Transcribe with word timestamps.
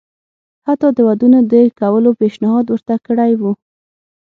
حتی 0.67 0.87
د 0.93 0.99
ودونو 1.07 1.39
د 1.51 1.53
کولو 1.79 2.09
پېشنهاد 2.19 2.65
ورته 2.69 2.93
کړی 3.05 3.31
وو. 3.41 3.51